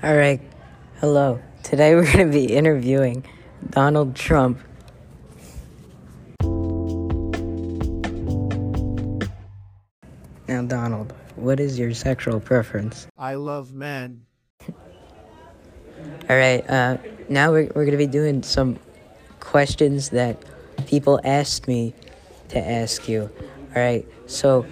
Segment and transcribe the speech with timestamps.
[0.00, 0.40] All right.
[1.00, 1.42] Hello.
[1.64, 3.24] Today we're going to be interviewing
[3.68, 4.60] Donald Trump.
[10.46, 13.08] Now, Donald, what is your sexual preference?
[13.18, 14.22] I love men.
[14.68, 16.64] All right.
[16.70, 18.78] Uh, now we're, we're going to be doing some
[19.40, 20.40] questions that
[20.86, 21.92] people asked me
[22.50, 23.28] to ask you.
[23.74, 24.06] All right.
[24.28, 24.64] So,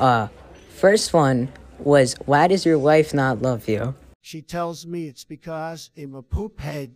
[0.00, 0.26] uh,
[0.70, 3.94] first one was why does your wife not love you?
[4.24, 6.94] She tells me it's because I'm a poop head.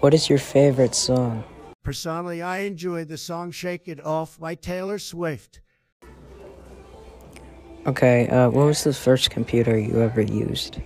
[0.00, 1.44] What is your favorite song?
[1.82, 5.60] Personally, I enjoy the song Shake It Off by Taylor Swift.
[7.86, 10.80] Okay, uh, what was the first computer you ever used?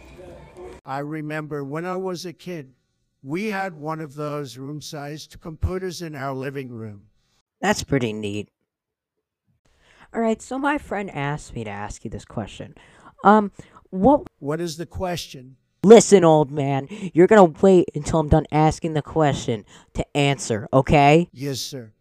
[0.84, 2.72] I remember when I was a kid,
[3.22, 7.02] we had one of those room sized computers in our living room.
[7.60, 8.48] That's pretty neat.
[10.12, 12.74] All right, so my friend asked me to ask you this question.
[13.22, 13.52] Um,
[13.90, 14.26] what?
[14.38, 15.56] What is the question?
[15.84, 19.64] Listen, old man, you're gonna wait until I'm done asking the question
[19.94, 21.28] to answer, okay?
[21.32, 21.92] Yes, sir.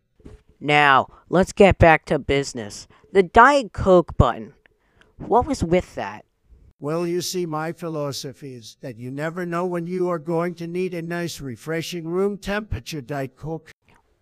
[0.60, 2.88] Now, let's get back to business.
[3.14, 4.54] The Diet Coke button.
[5.18, 6.26] What was with that?
[6.80, 10.68] Well, you see, my philosophy is that you never know when you are going to
[10.68, 13.72] need a nice, refreshing room temperature Diet Coke.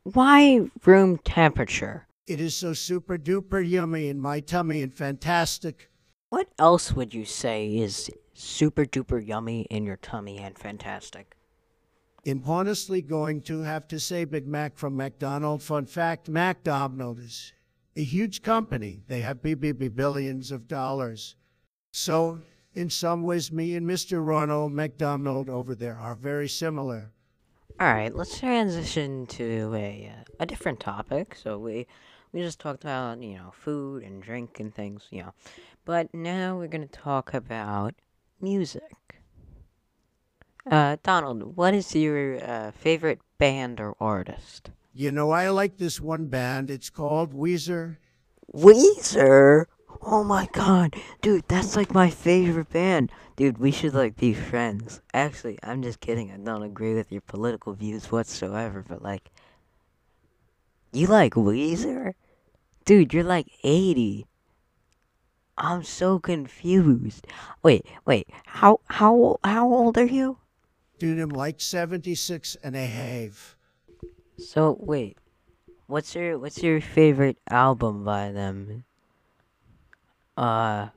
[0.04, 2.08] Why room temperature?
[2.28, 5.90] It is so super duper yummy in my tummy and fantastic.
[6.30, 11.36] What else would you say is super duper yummy in your tummy and fantastic?
[12.28, 15.66] I'm honestly going to have to say Big Mac from McDonald's.
[15.66, 17.54] Fun fact McDonald's is
[17.96, 19.04] a huge company.
[19.08, 21.36] They have BBB billions of dollars.
[21.92, 22.40] So,
[22.74, 24.26] in some ways, me and Mr.
[24.26, 27.12] Ronald McDonald over there are very similar.
[27.80, 31.36] All right, let's transition to a uh, a different topic.
[31.36, 31.88] So we
[32.36, 35.34] we just talked about you know food and drink and things, you know,
[35.86, 37.96] but now we're gonna talk about
[38.42, 39.22] music.
[40.70, 44.72] Uh, Donald, what is your uh, favorite band or artist?
[44.94, 46.70] You know, I like this one band.
[46.70, 47.98] It's called Weezer.
[48.54, 49.68] Weezer.
[50.02, 53.14] Oh my god, dude, that's like my favorite band.
[53.38, 55.02] Dude, we should like be friends.
[55.14, 56.32] Actually, I'm just kidding.
[56.32, 59.32] I don't agree with your political views whatsoever, but like
[60.92, 62.14] you like Weezer?
[62.86, 64.28] Dude, you're like 80.
[65.58, 67.26] I'm so confused.
[67.64, 68.28] Wait, wait.
[68.46, 70.38] How how how old are you?
[71.00, 73.58] Dude, I'm like 76 and a half.
[74.38, 75.18] So, wait.
[75.88, 78.84] What's your what's your favorite album by them?
[80.38, 80.90] Uh,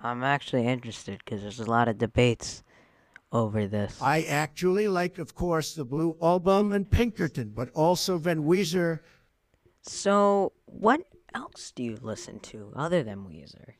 [0.00, 2.62] I'm actually interested because there's a lot of debates
[3.32, 3.98] over this.
[4.00, 9.00] I actually like, of course, the Blue Album and Pinkerton, but also Van Weezer.
[9.80, 11.00] So, what
[11.34, 13.74] else do you listen to other than Weezer?